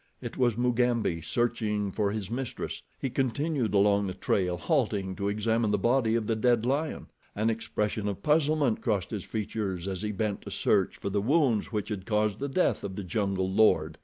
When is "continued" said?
3.11-3.75